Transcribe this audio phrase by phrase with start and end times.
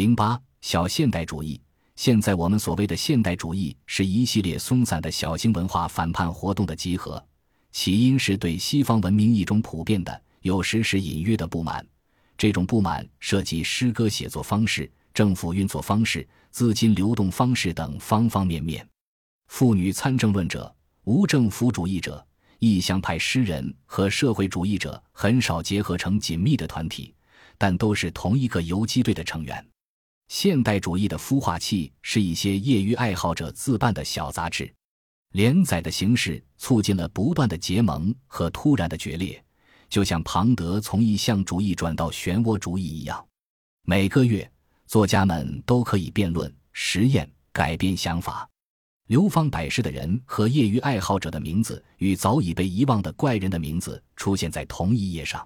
[0.00, 1.60] 零八小现代主义。
[1.94, 7.22] 现在我们所谓的现代主义，是一系列松散的小型文化反叛活动的集合。
[7.70, 11.86] 起因是对西方文明一种普遍的、有时是隐约的不满。
[12.38, 18.88] 这种不满涉及诗歌写作方式、政府运作方式、资金流动方式等方方面面。
[19.48, 20.74] 妇女参政论者、
[21.04, 22.26] 无政府主义者、
[22.58, 27.14] 意向派诗人和社会主义者很少结合成紧密的团体，
[27.58, 29.62] 但都是同一个游击队的成员。
[30.30, 34.72] 现代主义的孵化器是一些业余爱好者自办的小杂志，
[35.32, 39.42] 连载的形式促进了不断的结盟和突然的决裂，
[39.88, 43.26] 就像庞德从意向主义转到漩涡主义一样。
[43.82, 44.48] 每个月，
[44.86, 48.48] 作家们都可以辩论、实验、改变想法。
[49.08, 55.44] 流芳百世的人和业余爱好者的名字与早已被遗忘的怪人的名字出现在同一页上。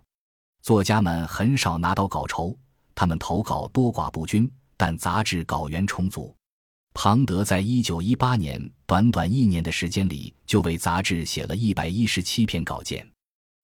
[0.60, 2.54] 作家们很少拿到稿酬，
[2.94, 4.46] 他们投稿多寡不均。
[4.76, 6.34] 但杂志稿源充足。
[6.94, 13.04] 庞德在一九一八年短短一年的时间里，就为杂志写了一百一十七篇稿件。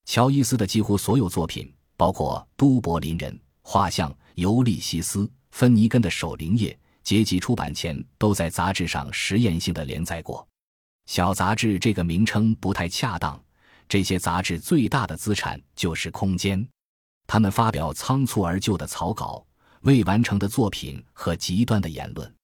[0.07, 5.21] 乔伊斯的几乎所有作品，包括《都柏林人》、画像《尤利西斯》、
[5.53, 6.73] 芬尼根的《守灵夜》，
[7.05, 10.45] 结集出版前都在杂志上实验性的连载过。
[11.07, 13.41] 小杂志这个名称不太恰当。
[13.89, 16.67] 这些杂志最大的资产就是空间，
[17.27, 19.45] 他们发表仓促而就的草稿。
[19.83, 22.35] 未完成的作品和极端的言论，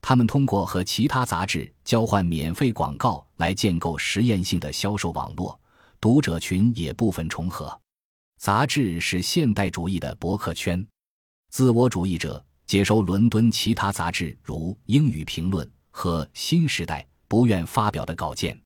[0.00, 5.58] 他们通过和其他杂志交换免费广告来建构实验性的销售网络，
[6.00, 7.78] 读者群也部分重合。
[8.38, 10.86] 杂志是现代主义的博客圈，
[11.50, 18.58] 自我主义者接收伦敦其他杂志如《英语评论》和《新时代》不愿发表的稿件。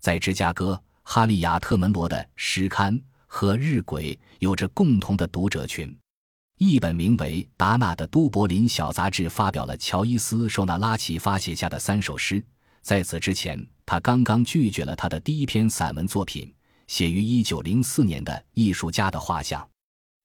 [0.00, 2.96] 在芝加哥，哈利亚特门罗的《诗刊》
[3.26, 4.00] 和《日晷》
[4.38, 5.94] 有着共同的读者群。
[6.58, 12.44] 一本名为《达纳》的都柏林小杂志发表了乔伊斯·受纳拉奇发写下的三首诗。
[12.82, 16.52] 在此之前，他刚刚拒绝了他的第一篇散文作品，
[16.88, 19.62] 写于1904年的《艺术家的画像》。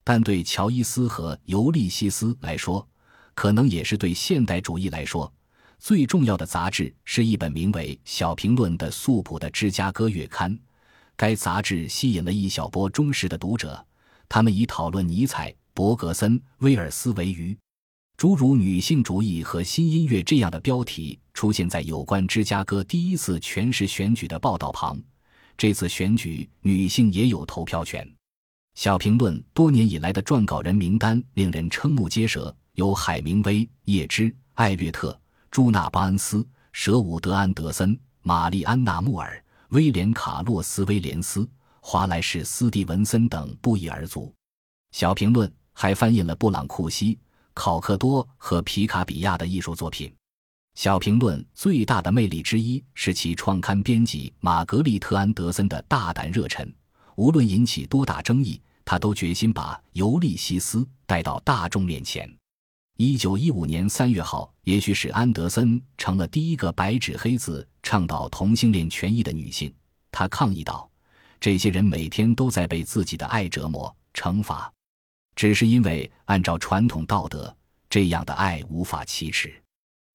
[0.03, 2.87] 但对乔伊斯和尤利西斯来说，
[3.35, 5.31] 可能也是对现代主义来说，
[5.77, 10.57] 最重要的杂志是一本名为《小评论》的素朴的芝加哥月刊。
[11.15, 13.85] 该杂志吸引了一小波忠实的读者，
[14.27, 15.53] 他们以讨论尼采。
[15.75, 17.57] 伯格森、威尔斯为鱼，
[18.15, 25.01] 诸如“女性主义”和“新音乐”这样的标题出现在有关芝加哥第一次全市选举的报道旁。
[25.57, 28.07] 这次选举，女性也有投票权。
[28.75, 35.19] 小评论多年以来的撰稿人名单令人瞠目结舌，有海明威、叶芝、艾略特、
[35.49, 41.49] 朱纳·巴恩斯、舍伍德·安德森、玛丽安娜·穆尔、威廉·卡洛斯·威廉斯、
[41.81, 44.31] 华莱士·斯蒂文森等不一而足。
[44.91, 45.51] 小评论。
[45.73, 47.19] 还翻译了布朗库西、
[47.53, 50.13] 考克多和皮卡比亚的艺术作品。
[50.75, 56.67] 小评论最大的魅力之一是其创刊编辑玛格丽特·安德森的大胆热忱。
[57.15, 62.27] 无论引起多大争议，他都决心把《尤利西斯》带到大众面前。
[62.97, 69.71] 一九一五年三月号，也许使安德森成了第一个白纸黑字倡导同性恋权益的女性。
[70.11, 70.89] 他抗议道
[71.39, 74.71] ：“这些人每天都在被自己的爱折磨、惩罚。”
[75.35, 77.55] 只是因为按照传统道德，
[77.89, 79.53] 这样的爱无法启齿。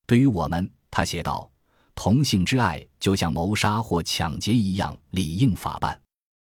[0.06, 1.50] 对于我们，他写道，
[1.94, 6.00] 同性之爱就像谋杀或抢劫一样理应法办。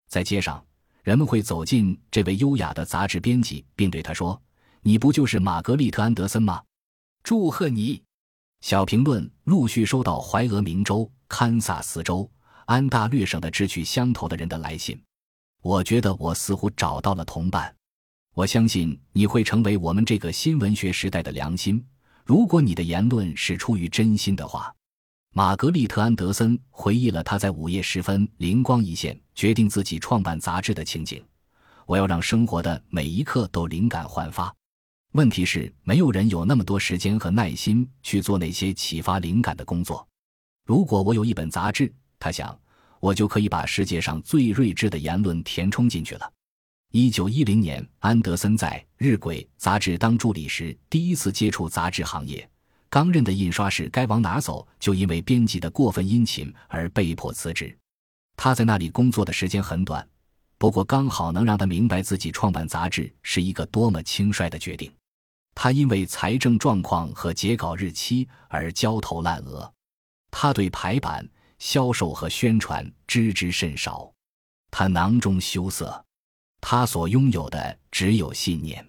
[0.10, 0.64] 在街上，
[1.04, 4.40] 人们会走进这位优雅的杂志编辑，并对他说
[4.84, 6.62] ：“你不就是玛格丽特·安德森吗？
[7.24, 8.04] 祝贺你！”
[8.62, 12.30] 小评论陆续收到怀俄明州、堪萨斯州、
[12.66, 15.02] 安大略省的志趣相投的人的来信。
[15.62, 17.74] 我觉得我似乎找到了同伴。
[18.38, 21.84] 我相信你会成为我们这个新文学时代的良心，
[22.24, 24.72] 如果你的言论是出于真心的话。
[25.34, 31.26] 玛格丽特·安德森回忆了他在午夜时分灵光一现，决定自己创办杂志的情景。
[31.88, 34.56] 我要让生活的每一刻都灵感焕发。
[35.14, 40.08] 问题是，没有人有那么多时间和耐心去做那些启发灵感的工作。
[40.64, 42.56] 如果我有一本杂志，他想，
[43.00, 46.32] 我就可以把世界上最睿智的言论填充进去了。
[46.92, 52.50] 一九一零年，安德森在《日晷》杂志当助理时，第一次接触杂志行业。
[52.90, 57.78] 刚认的印刷室该往哪走，就因为编辑的过分殷勤而被迫辞职。
[58.38, 60.08] 他在那里工作的时间很短，
[60.58, 64.90] 不过刚好能让他明白自己创办杂志是一个多么轻率的决定。
[65.54, 69.70] 他因为财政状况和截稿日期而焦头烂额。
[70.32, 71.28] 他对排版、
[71.60, 74.10] 销售和宣传知之甚少。
[74.72, 76.06] 他囊中羞涩。
[76.70, 78.86] 他所拥有的只有信念。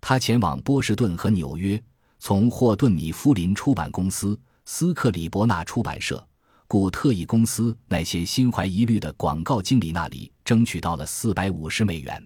[0.00, 1.82] 他前往波士顿和纽约，
[2.20, 6.24] 从霍顿米夫林出版公司、斯克里伯纳出版社、
[6.68, 12.24] 古特异公司那些心怀疑虑的广告经理那里争取到了四百五十美元。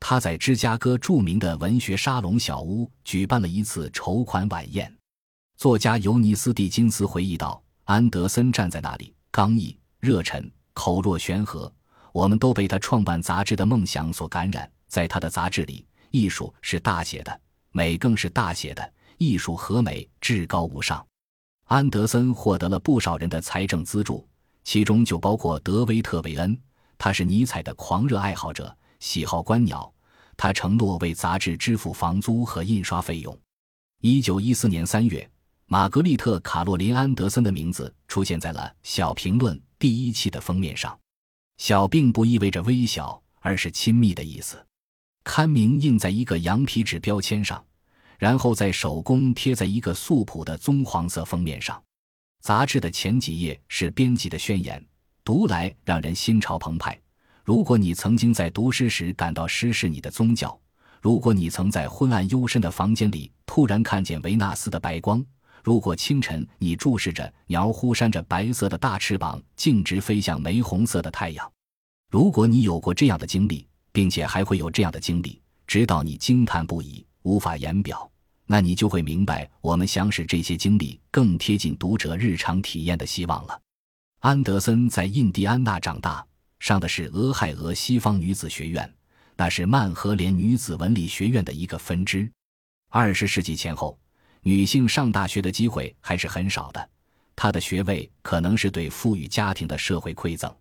[0.00, 4.90] 他在芝加哥著名的文学沙龙小屋举办了一次筹款晚宴。
[5.58, 11.70] 作家尤尼斯·蒂金斯回忆道：“安德森站在那里，刚毅、热忱、口若悬河。
[12.14, 14.70] 我们都被他创办杂志的梦想所感染。
[14.86, 17.40] 在他的杂志里，艺术是大写的，
[17.72, 18.92] 美更是大写的。
[19.18, 21.04] 艺术和美至高无上。”
[21.66, 24.24] 安德森获得了不少人的财政资助，
[24.62, 26.56] 其中就包括德维特·韦恩。
[26.96, 29.92] 他是尼采的狂热爱好者，喜好观鸟。
[30.36, 33.36] 他承诺为杂志支付房租和印刷费用。
[34.02, 35.28] 一九一四年三月，
[35.66, 40.96] 玛格丽特·卡洛琳·安德森的名字出现在了《小评论》第一期的封面上。
[41.56, 44.64] 小并不意味着微小，而是亲密的意思。
[45.22, 47.64] 刊名印在一个羊皮纸标签上，
[48.18, 51.82] 然后再手工贴在一个素朴的棕黄色封面上。
[52.42, 54.84] 杂志的前几页是编辑的宣言，
[55.24, 57.00] 读来让人心潮澎湃。
[57.42, 60.58] 如果你曾经在读诗时感到诗是你的宗教，
[61.00, 65.24] 如果你曾在昏暗幽深的房间里突然看见维纳斯的白光，
[65.64, 71.50] 如果清晨你注视着鸟忽扇着白色的大翅膀径直飞向玫红色的太阳，
[72.10, 78.06] 如果你有过这样的经历，并且还会有这样的经历，直到你惊叹不已、无法言表，
[78.44, 83.58] 那你就会明白我们想使这些经历更贴近读者日常体验的希望了。
[84.20, 86.22] 安德森在印第安纳长大。
[86.60, 88.90] 上的是俄亥俄西方女子学院，
[89.36, 92.30] 那是曼荷莲女子文理学院的一个分支。
[92.88, 93.98] 二十世纪前后，
[94.44, 96.90] 女性上大学的机会还是很少的。
[97.34, 100.54] 她的学位可能是对富裕家庭的社会馈赠，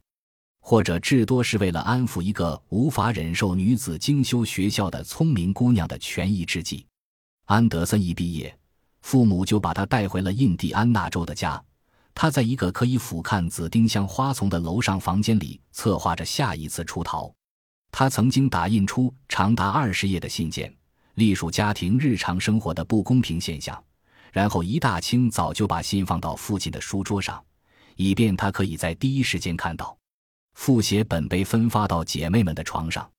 [0.61, 6.85] 或者至多是为了安抚一个无法忍受女子精修学校的聪明姑娘的权宜之计。
[7.45, 8.57] 安德森一毕业，
[9.01, 11.61] 父母就把他带回了印第安纳州的家。
[12.15, 17.29] 他在一个可以俯瞰紫丁香花丛的楼上房间里策划着下一次出逃。
[17.91, 20.73] 他曾经打印出长达二十页的信件，
[21.15, 23.81] 隶属家庭日常生活的不公平现象，
[24.31, 27.43] 然后一大清早就把信放到父亲的书桌上，
[27.95, 29.95] 以便他可以在第一时间看到。
[30.55, 33.09] 复写本被分发到姐妹们的床上。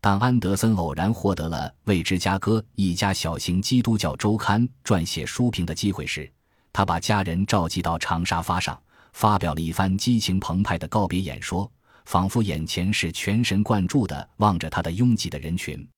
[0.00, 6.30] 当安德森偶然获得了为芝加哥一家小型基督教周刊撰写书评的机会时，
[6.74, 8.78] 他把家人召集到长沙发上，
[9.14, 11.70] 发表了一番激情澎湃的告别演说，
[12.04, 15.88] 仿佛眼前是全神贯注地望着他的拥挤的人群。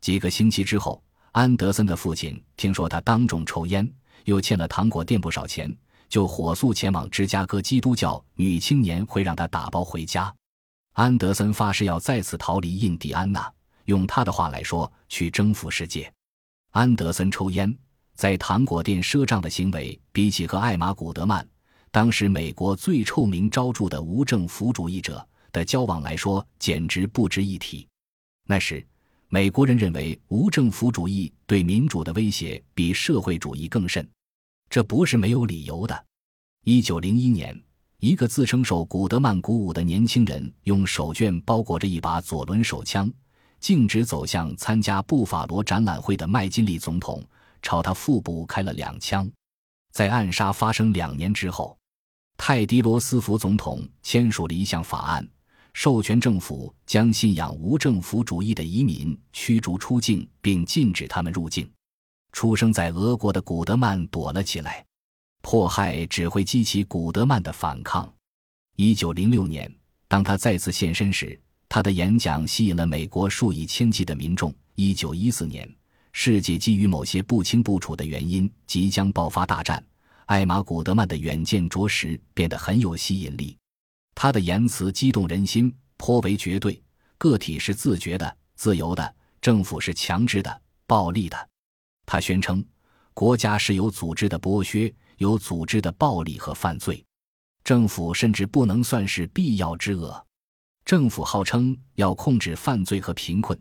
[0.00, 1.02] 几个星期之后，
[1.32, 3.90] 安德森的父亲听说他当众抽烟，
[4.24, 5.74] 又欠了糖果店不少钱，
[6.08, 10.32] 就火速前往芝加哥基督教女青年会，让他打包回家。
[10.94, 13.52] 安德森发誓要再次逃离印第安纳，
[13.84, 16.12] 用他的话来说，去征服世界。
[16.72, 17.76] 安德森抽烟。
[18.14, 21.46] 在糖果店赊账的行为，比起和艾玛·古德曼
[21.92, 25.22] （当时美国最臭名昭著的无政府主义者）
[25.52, 27.86] 的交往来说，简直不值一提。
[28.46, 28.82] 那时，
[29.28, 34.08] 美国人认为无政府主义对民主的威胁比社会主义更甚，
[34.70, 36.04] 这不是没有理由的。
[36.64, 37.60] 一九零一年，
[37.98, 43.12] 一个自称受古德曼鼓舞的年轻人，用手绢包裹着一把左轮手枪，
[43.58, 47.24] 径直走向参加布法罗展览会的麦金利总统。
[47.62, 49.28] 朝他腹部开了两枪，
[49.90, 51.76] 在暗杀发生两年之后，
[52.36, 55.28] 泰迪罗斯福总统签署了一项法案，
[55.76, 61.70] 授权政府将信仰无政府主义的移民驱逐出境，并禁止他们入境。
[62.32, 64.82] 出生在俄国的古德曼躲了起来，
[65.42, 68.10] 迫害只会激起古德曼的反抗。
[68.76, 69.70] 一九零六年，
[70.08, 74.52] 当他再次现身时，他的演讲吸引了美国数以千计的民众。
[74.76, 75.70] 一九一四年。
[76.12, 79.84] 世界基于某些不清不楚的原因即将爆发大战。
[80.24, 83.54] 艾玛·古德曼的远见着实变得很有吸引力。
[84.16, 86.82] 他的言辞激动人心，颇为绝对。
[87.18, 91.48] 个体是自觉的、自由的，政府是强制的、暴力的。
[92.06, 92.64] 他宣称，
[93.12, 97.04] 国家是有组织的剥削、有组织的暴力和犯罪。
[97.62, 100.26] 政府甚至不能算是必要之恶。
[100.86, 103.58] 政府号称要控制犯罪和贫困。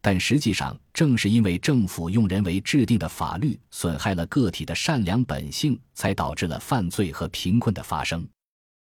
[0.00, 8.26] 但实际上，正是因为政府用人为制定的法律损害了个体的善良本性，才导致了犯罪和贫困的发生。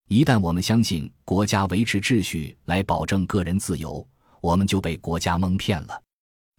[0.08, 4.06] 一旦我们相信国家维持秩序来保证个人自由，
[4.40, 6.02] 我们就被国家蒙骗了。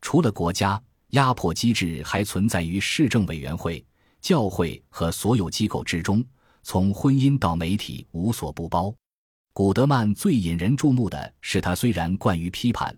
[0.01, 3.85] 除了国家，压迫机制还存在于市政委员会、
[4.19, 6.23] 教会和所有机构之中，
[6.63, 8.93] 从婚姻到媒体无所不包。
[9.53, 12.95] 古德曼最引人注目的是，他虽然惯于批判。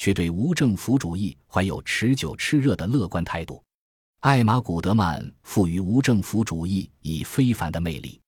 [0.00, 3.60] 却对无政府主义怀有持久炽热的乐观态度。
[4.20, 8.20] 艾玛·古德曼赋予无政府主义以非凡的魅力，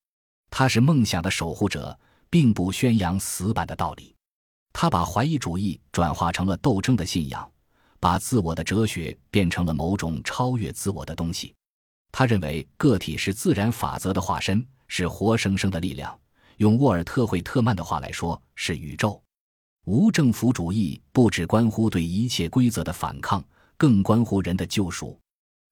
[0.51, 4.15] 他是梦想的守护者，并不宣扬死板的道理。
[4.73, 7.51] 他把怀疑主义转化成了斗争的信仰，
[7.99, 11.55] 把自我的哲学变成了某种超越自我的东西。
[12.13, 16.19] 他认为个体是自然法则的化身，是活生生的力量。
[16.57, 19.23] 用沃尔特·惠特曼的话来说，是宇宙。
[19.87, 23.43] 无政府主义不只关乎对一切规则的反抗，
[23.77, 25.20] 更关乎人的救赎。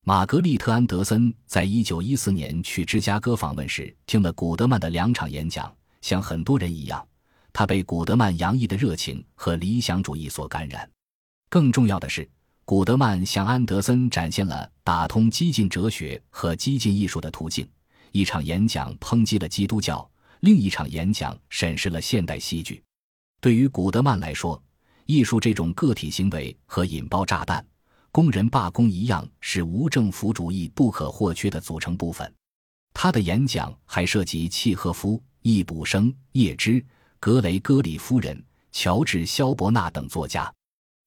[0.08, 5.70] 玛格丽特·安德森在一九一四年去芝加哥访问时，听了古德曼的两场演讲。
[6.00, 7.06] 像很多人一样，
[7.52, 10.90] 他被古德曼洋溢的热情和理想主义所感染。
[11.50, 12.26] 更重要的是，
[12.64, 17.68] 古德曼向安德森展现了打通激进哲学和激进艺术的途径。
[18.12, 20.10] 一场演讲抨击了基督教，
[20.40, 22.82] 另一场演讲审视了现代戏剧。
[23.42, 24.58] 对于古德曼来说，
[25.04, 27.62] 艺术这种个体行为和引爆炸弹。
[28.18, 32.34] 工人罢工一样是无政府主义不可或缺的组成部分。
[32.92, 36.84] 他的演讲还涉及契诃夫、易卜生、叶芝、
[37.20, 40.52] 格雷戈里夫人、乔治·肖伯纳等作家。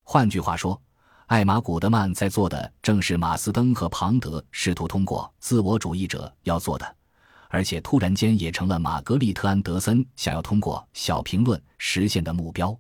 [0.03, 0.82] 换句话说，
[1.25, 6.96] 艾玛·古德曼在做的正是马斯登和庞德试图通过自我主义者要做的，
[7.50, 12.74] 而且突然间也成了玛格丽特·安德森想要通过小评论实现的目标。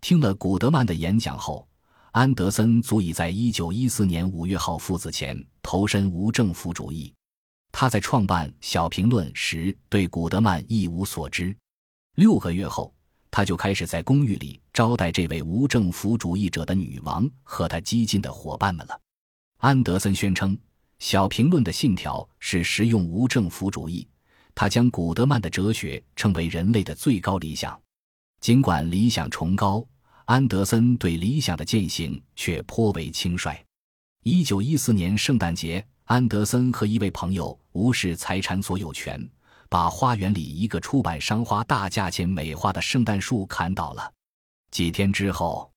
[0.00, 1.66] 听了古德曼的演讲后。
[2.14, 7.12] 安德森足以在一九一四年五月号父子前投身无政府主义。
[7.72, 11.52] 他在创办《小评论》时对古德曼一无所知。
[12.14, 12.94] 六个月后，
[13.32, 18.96] 他就开始在公寓里招待这位无政府主义者的女王和他激进的伙伴们了。
[19.56, 20.56] 安德森宣称，
[21.00, 24.06] 《小评论》的信条是实用无政府主义。
[24.54, 27.76] 他将古德曼的哲学称为人类的最高理想。
[28.38, 29.84] 尽管理想崇高。
[30.26, 33.62] 安德森对理想的践行却颇为轻率。
[34.22, 39.22] 一九一四年圣诞节，安德森和一位朋友无视财产所有权，
[39.68, 44.10] 把花园里一个出版商花大价钱美化的圣诞树砍倒了。
[44.70, 45.70] 几天之后，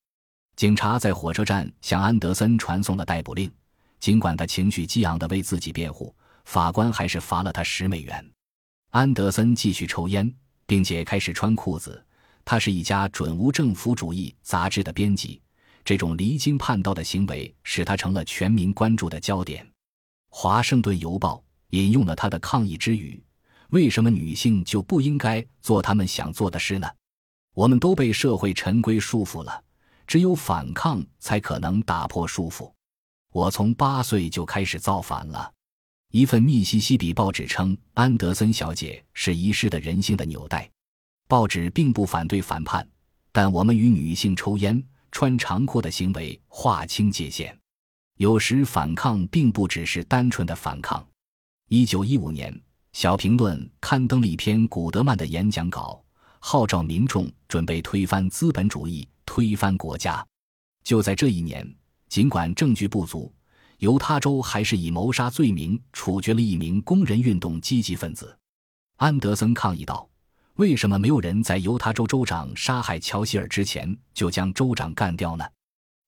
[0.55, 3.51] 警察在火车站向安德森传送了逮捕令。
[3.99, 8.31] 尽管他情绪激昂地为自己辩护，法官还是罚了他十美元。
[8.91, 10.33] 安德森继续抽烟，
[10.65, 12.01] 并且开始穿裤子。
[12.49, 15.41] 他是一家准无政府主义杂志的编辑，
[15.83, 19.65] 这种离经叛道的行为使他成了全民关注的焦点。
[20.29, 21.35] 《华盛顿邮报》
[21.71, 23.21] 引用了他的抗议之语
[23.71, 26.87] ：“为什么女性就不应该做她们想做的事呢？
[27.53, 29.61] 我们都被社会陈规束缚了，
[30.07, 32.71] 只有反抗才可能打破束缚。
[33.33, 35.51] 我从八岁就开始造反了。”
[36.13, 40.71] 一份密西西比报纸称，安德森小姐是遗失的人性的纽带。
[41.27, 42.87] 报纸并不反对反叛，
[43.33, 44.81] 但我们与女性抽烟、
[45.11, 47.57] 穿长裤的行为划清界限。
[48.15, 51.05] 有时反抗并不只是单纯的反抗。
[51.67, 52.53] 一九一五年，
[52.93, 56.01] 《小评论》刊登了一篇古德曼的演讲稿，
[56.39, 60.25] 号召民众准备推翻资本主义、推翻国家。
[60.85, 61.69] 就在这一年，
[62.07, 63.31] 尽管证据不足，
[63.79, 68.35] 犹他州还是以谋杀罪名处决了一名工人运动积极分子。
[68.95, 70.09] 安德森抗议道。
[70.57, 75.45] 为什么没有人在犹他州州长杀害乔希尔之前就将州长干掉呢？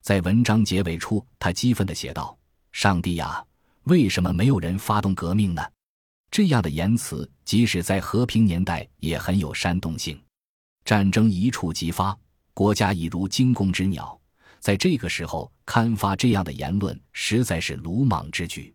[0.01, 2.36] 在文章结尾处，他激愤地写道
[2.74, 3.46] ：“上帝呀，
[3.84, 5.63] 为什么没有人发动革命呢？”
[6.32, 10.20] 这样的言辞，即使在和平年代也很有煽动性。
[10.84, 12.18] 战争一触即发，
[12.56, 14.20] 国家已如惊弓之鸟，
[14.60, 18.74] 在这个时候刊发这样的言论，实在是鲁莽之举。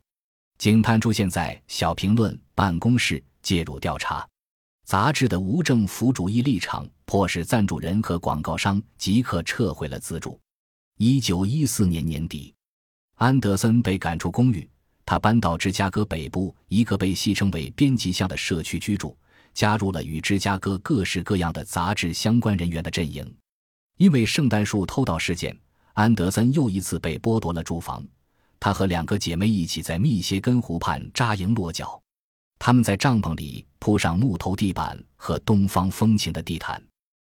[0.56, 4.24] 警探出现在小评论办公室，介入调查。
[4.84, 10.38] 杂志的无政府主义立场迫使赞助人和广告商即刻撤回了资助。
[10.98, 12.54] 一九一四年年底，
[13.16, 14.68] 安德森被赶出公寓，
[15.06, 19.16] 他搬到芝加哥北部一个被戏称为“编辑巷”的社区居住，
[19.54, 23.34] 加入了与芝加哥各式各样的杂志相关人员的阵营。
[23.96, 25.56] 因为圣诞树偷盗事件，
[25.94, 28.06] 安德森又一次被剥夺了住房。
[28.60, 32.00] 他和两个姐妹一起在密歇根湖畔扎营落脚。
[32.66, 36.82] 他们在帐篷里铺上木头地板和东方风情的地毯，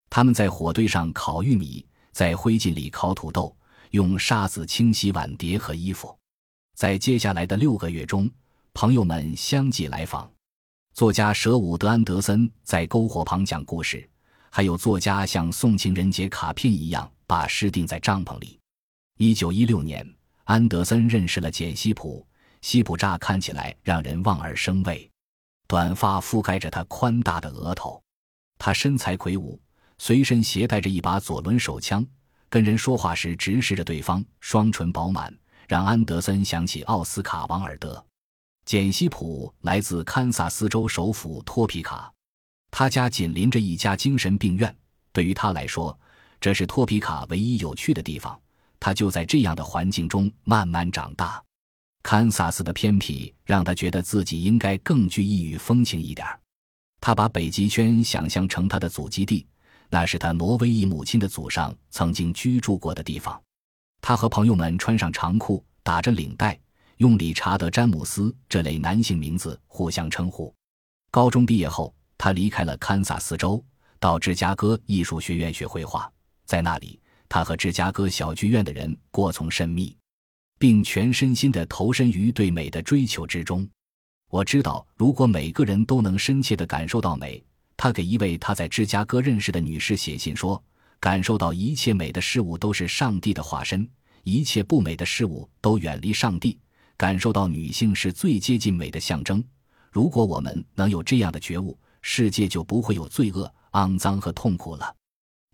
[0.10, 3.54] 他们在火堆上烤玉米，在灰烬里烤土豆，
[3.92, 6.18] 用沙子清洗碗碟和衣服。
[6.76, 8.32] 在接下来的六个月中，
[8.74, 10.32] 朋友们相继来访，
[10.94, 14.10] 作家舍伍德·安德森在篝火旁讲故事，
[14.50, 18.58] 还有作家像送情人节卡片一样把诗钉在帐篷里。
[19.18, 20.10] 一九一六年，
[20.46, 22.26] 安德森认识了简·西普，
[22.62, 25.12] 西普乍看起来让人望而生畏。
[25.68, 28.02] 短发覆盖着他宽大的额头，
[28.58, 29.60] 他身材魁梧，
[29.98, 32.06] 随身携带着一把左轮手枪，
[32.50, 38.04] 跟人说话时直视着对方，双唇饱满，让安德森想起奥斯卡·王尔德。
[38.64, 42.12] 简·西普来自堪萨斯州首府托皮卡，
[42.72, 44.74] 他家紧邻着一家精神病院。
[45.12, 45.98] 对于他来说，
[46.40, 48.40] 这是托皮卡唯一有趣的地方。
[48.80, 51.44] 他就在这样的环境中慢慢长大。
[52.10, 56.26] 堪萨斯的偏僻让他觉得自己应该更具异域风情一点。
[57.02, 59.46] 他把北极圈想象成他的祖籍地，
[59.90, 63.38] 那是他挪威裔母亲的祖上曾经居住过的地方。
[64.00, 66.58] 他和朋友们穿上长裤，打着领带。
[66.96, 70.56] 用理查德·詹姆斯这类男性名字互相称呼。
[71.12, 73.62] 高中毕业后，他离开了堪萨斯州，
[74.00, 76.10] 到芝加哥艺术学院学绘画。
[76.46, 79.94] 在那里，他和芝加哥小剧院的人过从甚密，
[80.58, 83.68] 并全身心地投身于对美的追求之中。
[84.30, 87.44] 我知道，如果每个人都能深切地感受到美，
[87.76, 90.62] 他给一位他在芝加哥认识的女士写信说
[91.00, 93.88] ：“感受到一切美的事物都是上帝的化身，
[94.24, 96.58] 一切不美的事物都远离上帝。”
[96.98, 99.44] 感受到女性是最接近美的象征。
[99.92, 104.96] 如果我们能有这样的觉悟，世界就不会有罪恶、肮脏和痛苦了。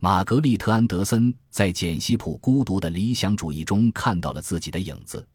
[0.04, 5.26] 玛格丽特·安德森在简·西普孤独的理想主义中看到了自己的影子。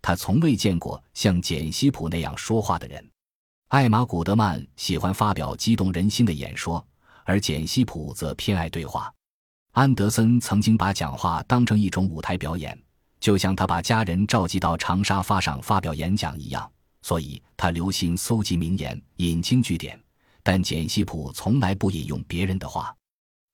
[0.00, 3.06] 他从未见过像简·西普那样说话的人。
[3.68, 6.82] 艾玛·古德曼喜欢发表激动人心的演说，
[7.24, 9.12] 而简·西普则偏爱对话。
[9.72, 12.82] 安德森曾经把讲话当成一种舞台表演。
[13.20, 20.02] 就像他把家人召集到长沙发上发表演讲一样，所以他留心搜集名言，引经据典。
[20.42, 22.96] 但简·西普从来不引用别人的话，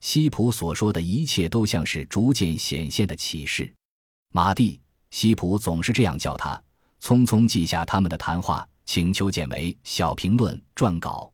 [0.00, 3.72] 西普所说的一切都像是逐渐显现的启示。
[4.32, 4.80] 马蒂，
[5.10, 6.60] 西普总是这样叫他，
[7.00, 11.32] 匆匆记下他们的谈话，请求简为小评论撰稿。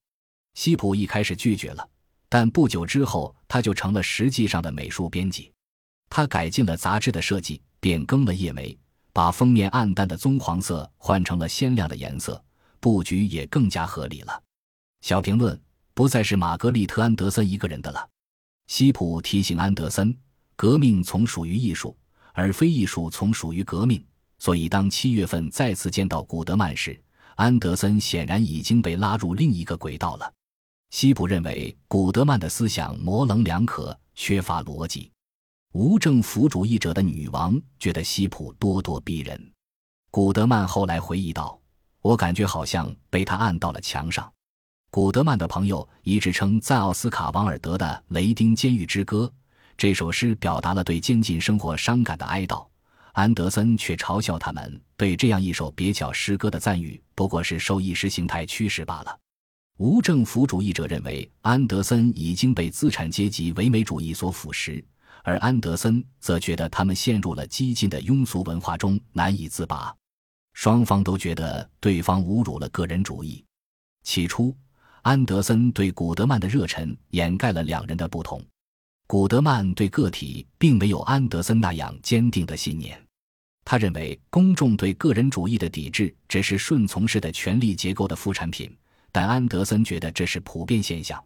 [0.55, 1.89] 西普一开始拒绝了，
[2.29, 5.53] 但不久之后他就成了实际上的美术编辑。
[6.09, 7.61] 他改进了杂志的设计。
[7.79, 8.77] 变更了页眉，
[9.13, 12.43] 把封面暗淡的棕黄色换成了鲜亮的颜色，
[12.81, 14.43] 布局也更加合理了。
[15.03, 15.57] 小评论
[15.95, 18.09] 不再是玛格丽特·安德森一个人的了。
[18.67, 20.17] 西普提醒安德森，
[20.57, 21.97] 革命从属于艺术，
[22.33, 24.05] 而非艺术从属于革命。
[24.39, 27.01] 所以，当七月份再次见到古德曼时，
[27.37, 30.33] 安德森显然已经被拉入另一个轨道了。
[30.91, 35.11] 西普认为古德曼的思想模棱两可，缺乏逻辑。
[35.73, 39.53] 无政府主义者的女王觉得西普咄咄逼人。
[40.11, 41.59] 古德曼后来回忆道
[42.01, 44.31] ：“我感觉好像被他按到了墙上。”
[44.91, 49.31] 古德曼的朋友一致称赞奥斯卡·王尔德的《雷丁监狱之歌》
[49.77, 52.67] 这首诗表达了对监禁生活伤感的哀悼。
[53.13, 59.19] 安德森却嘲笑他们对这样一首蹩脚诗歌的赞誉不过是受意识形态驱使罢了。
[59.79, 64.83] 无政府主义者认为安德森已经被资产阶级唯美主义所腐蚀。
[65.23, 69.93] 而安德森则觉得他们陷入了激进的庸俗文化中难以自拔，
[70.53, 73.45] 双方都觉得对方侮辱了个人主义。
[74.05, 74.57] 起初，
[75.07, 78.45] 安德森对古德曼的热忱掩盖了两人的不同。
[79.07, 83.01] 古德曼对个体并没有安德森那样坚定的信念，
[83.65, 88.77] 他认为公众对个人主义的抵制只是顺从式的权力结构的副产品，
[89.13, 91.25] 但安德森觉得这是普遍现象。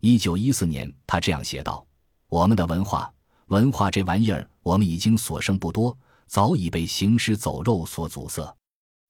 [0.00, 1.86] 一九一四年，他这样写道
[2.26, 3.08] ：“我们的文化。”
[3.46, 8.52] 文化这玩意儿，我们已经所剩不多，早已被行尸走肉所阻塞。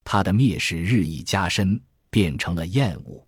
[0.04, 3.26] 他的蔑视日益加深，变成了厌恶。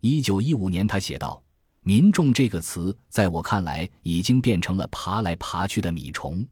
[0.00, 1.42] 一九一五年，他写道
[1.82, 6.46] ：“民众这个词，在我看来，已经变成了爬来爬去的米虫。”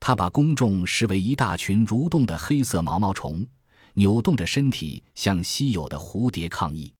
[0.00, 3.46] 他把公众视为一大群蠕动的黑色毛毛虫，
[3.94, 6.92] 扭动着身体向稀有的蝴蝶抗议。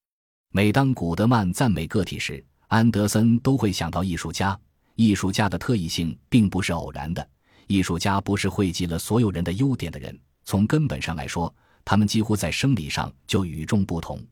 [0.53, 4.57] 每当古德曼赞美个体时，安德森都会想到艺术家。
[4.94, 7.26] 艺术家的特异性并不是偶然的。
[7.66, 10.16] 艺术家不是汇集了所有人的优点的人。
[10.44, 11.53] 从根本上来说，
[11.85, 14.24] 他们几乎在生理上就与众不同。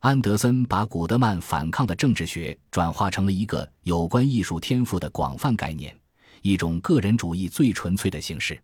[0.00, 5.96] 安德森把古德曼反抗的政治学转化成了一个有关艺术天赋的广泛概念，
[6.40, 8.60] 一种个人主义最纯粹的形式。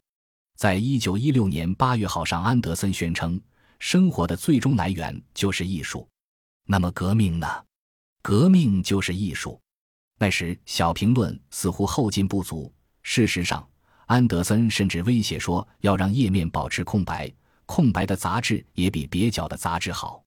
[0.56, 3.40] 在一九一六年八月号上，安德森宣称
[3.80, 6.08] ：“生活的最终来源就是艺术。”
[6.66, 7.48] 那么，革命呢？
[8.22, 9.60] 革命就是艺术。
[10.20, 12.72] 那时，小评论似乎后劲不足。
[13.02, 13.68] 事实上，
[14.06, 17.28] 安德森甚至威胁说要让页面保持空白，
[17.66, 20.23] 空白的杂志也比蹩脚的杂志好。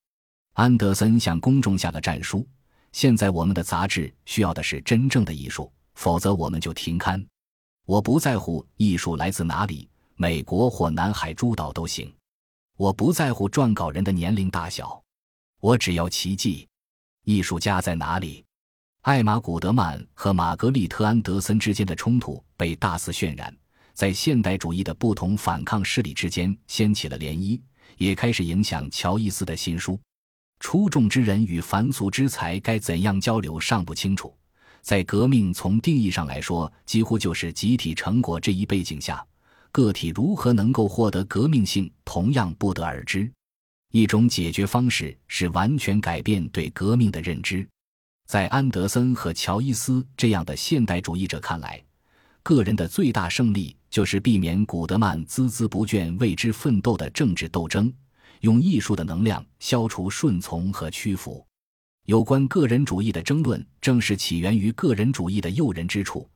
[0.57, 2.43] 安德森向公众下了战书：
[2.91, 7.23] 现在我们的杂志需要的是真正的艺术，否则我们就停刊。
[7.85, 12.11] 我不在乎艺术来自哪里，美国或南海诸岛都行。
[12.75, 14.99] 我不在乎撰稿人的年龄大小，
[15.59, 16.67] 我只要奇迹。
[17.23, 18.43] 艺术家在哪里？
[19.01, 23.55] 艾玛·古德曼和玛格丽特·安德森之间的冲突被大肆渲染，
[23.93, 27.61] 在现代主义的不同反抗势力之间掀起了涟漪，
[27.97, 29.99] 也开始影响乔伊斯的新书。
[30.59, 34.35] 出众之人与凡俗之才该怎样交流尚不清楚。
[34.81, 39.25] 在革命从定义上来说，几乎就是集体成果这一背景下，
[39.71, 43.29] 个体如何能够获得革命性，同样不得而知。
[43.91, 47.67] 一种解决方式是完全改变对革命的认知。
[48.27, 51.81] 在安德森和乔伊斯这样的现代主义者看来，
[52.43, 57.91] 个人的最大胜利就是避免古德曼孜孜不倦为之奋斗的政治斗争。
[58.41, 61.45] 用艺术的能量消除顺从和屈服。
[62.05, 66.29] 有关个人主义的争论，正是起源于个人主义的诱人之处，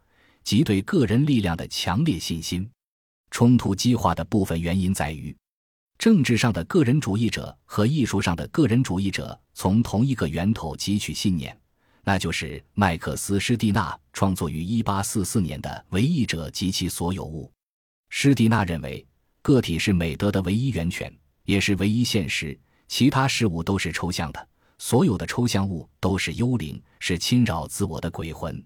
[0.43, 2.69] 即对个人力量的强烈信心。
[3.29, 5.33] 冲突激化的部分原因在于，
[5.97, 11.57] 政治上的个人主义者和艺术上的个人主义者从同一个源头汲取信念，
[12.03, 17.45] 那就是麦克斯·施蒂纳创作于1844年的《唯一者及其所有物》。
[18.09, 19.07] 施蒂纳认为，
[19.41, 21.09] 个体是美德的唯一源泉。
[21.43, 24.47] 也是唯一现实，其他事物都是抽象的。
[24.77, 28.63] 所有的抽象物都是幽灵，是侵扰自我的鬼魂。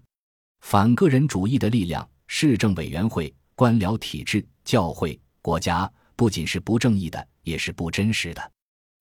[0.60, 8.52] 反个人主义的力量，市政委员会、官僚体制、教会、国家，不仅是不正义的，也是不真实的。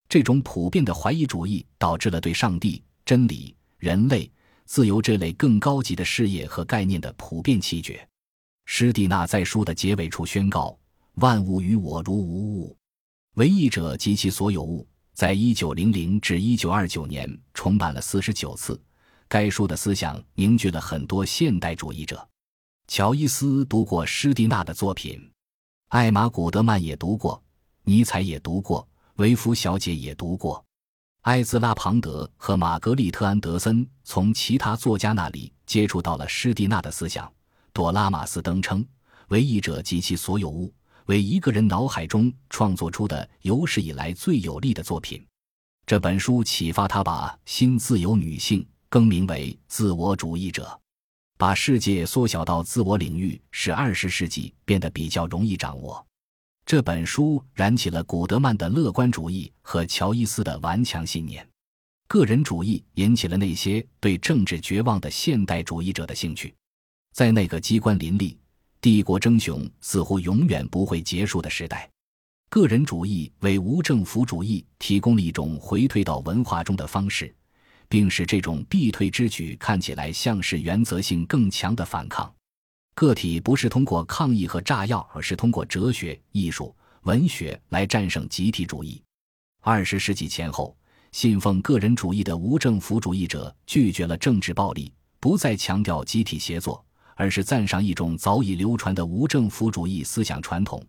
[0.10, 4.30] 这种普遍的怀疑主义，导致了对上帝、真理、人类、
[4.66, 8.08] 自由这类更高级的事业和概念的普遍弃绝。
[8.66, 10.78] 施蒂纳在书的结尾处宣告
[11.16, 12.78] ：“万物与我如无物。”
[13.36, 18.82] 唯义者及其所有物，在一九零零至一九二九年重版了四十九次。
[19.28, 22.26] 该书的思想凝聚了很多现代主义者。
[22.88, 25.20] 乔伊斯读过施蒂纳的作品，
[25.90, 27.44] 艾玛·古德曼也读过，
[27.84, 30.64] 尼采也读过，维夫小姐也读过。
[31.24, 37.30] 埃兹拉·庞德和玛格丽特·安德森从其他作家那里接触到了施蒂纳的思想。
[37.74, 38.82] 朵拉·马斯登称，
[39.28, 40.68] 《唯义者及其所有物》。
[41.06, 45.24] 为一个人脑海中创作出的有史以来最有力的作品，
[45.86, 50.80] 这本书启发他把新自由女性更名为自我主义者，
[51.38, 56.04] 把世界缩小到自我领域，使二十世纪变得比较容易掌握。
[56.66, 61.48] 这本书燃起了古德曼的乐观主义和乔伊斯的顽强信念，
[62.08, 66.56] 个人主义引起了那些对政治绝望的现代主义者的兴趣，
[67.14, 68.36] 在那个机关林立。
[68.86, 71.90] 帝国争雄似乎永远不会结束的时代，
[72.52, 77.36] 个人主义为无政府主义提供了一种回退到文化中的方式，
[77.90, 82.32] 并使这种避退之举看起来像是原则性更强的反抗。
[82.94, 86.72] 个体不是通过抗议和炸药，而是通过哲学、艺术、
[87.06, 89.02] 文学来战胜集体主义。
[89.62, 90.78] 二十世纪前后，
[91.12, 96.86] 信奉个人主义的无政府主义者拒绝了政治暴力，不再强调集体协作。
[97.16, 100.82] 而是赞赏一种早已流传的无政府主义思想传统。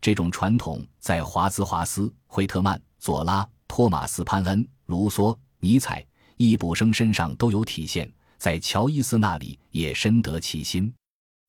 [0.00, 6.04] 这种传统在华兹华斯、惠特曼、左拉、托马斯·潘恩、卢梭、尼采、
[6.36, 10.92] 易卜生身上都有体现，在乔伊斯那里也深得其心。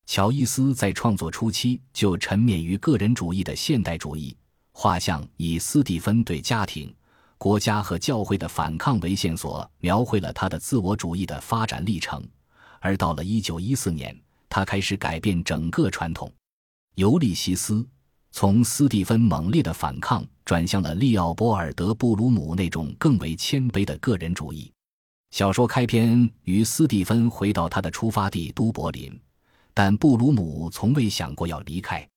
[0.06, 4.36] 乔伊斯在创作初期就沉湎于个人主义的现代主义
[4.70, 6.94] 画像，以斯蒂芬对家庭、
[7.38, 12.22] 国家和教会的反抗为线索，描绘了他的自我主义的发展历程。
[12.80, 14.14] 而到了一九一四年，
[14.54, 16.32] 他开始改变整个传统。
[16.94, 17.84] 尤利西斯
[18.30, 24.72] 从斯蒂芬猛烈的反抗转向了利奥波尔德·布鲁姆那种更为谦卑的个人主义。
[25.32, 29.20] 小说开篇于斯蒂芬回到他的出发地都柏林，
[29.74, 32.08] 但布鲁姆从未想过要离开。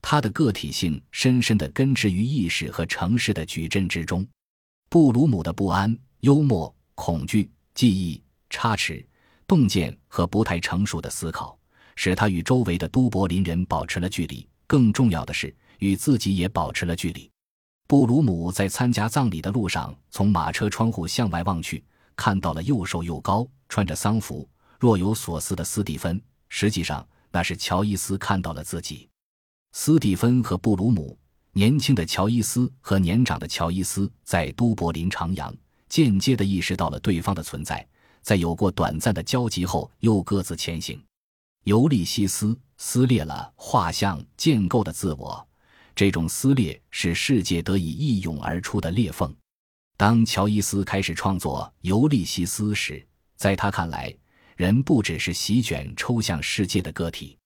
[0.00, 4.24] 他的个体性深深地根植于意识和城市的矩阵之中。
[4.88, 9.04] 布鲁姆的不安、幽默、恐惧、记忆、差池。
[9.48, 11.58] 洞见和不太成熟的思考，
[11.96, 14.46] 使他与周围的都柏林人保持了距离。
[14.66, 17.30] 更重要的是，与自己也保持了距离。
[17.88, 21.82] 布鲁姆在参加葬礼的路上，从马车窗户向外望去，
[22.14, 24.48] 看到了又瘦又高、穿着丧服、
[24.78, 26.22] 若有所思的斯蒂芬。
[26.48, 29.08] 实际上，那是乔伊斯看到了自己。
[29.72, 31.18] 斯蒂芬和布鲁姆，
[31.52, 35.52] 年轻的乔伊斯和年长的乔伊斯，在都柏林徜徉，
[35.88, 37.84] 间接地意识到了对方的存在。
[38.22, 41.02] 在有过短暂的交集后，又各自前行。
[41.64, 45.46] 尤利西斯撕裂了画像建构的自我，
[45.94, 49.34] 这种撕裂使世界得以一涌而出的裂缝。
[49.96, 54.14] 当乔伊斯开始创作《尤利西斯》时，在他看来，
[54.56, 57.36] 人不只是席卷抽象世界的个体，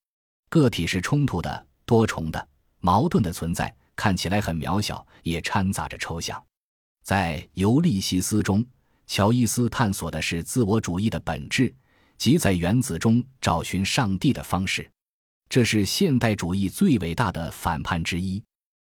[0.49, 2.47] 个体是冲突的、多重的、
[2.79, 6.41] 矛盾的存在，看起来很渺小，也掺杂着抽象。
[7.03, 8.65] 在《尤利西斯》中。
[9.07, 11.71] 乔伊斯探索的是自我主义的本质，
[12.17, 14.89] 即在原子中找寻上帝的方式。
[15.47, 18.43] 这是现代主义最伟大的反叛之一。